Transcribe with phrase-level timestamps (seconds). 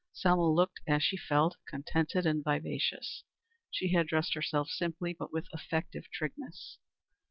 [0.13, 3.23] Selma looked, as she felt, contented and vivacious.
[3.69, 6.79] She had dressed herself simply, but with effective trigness.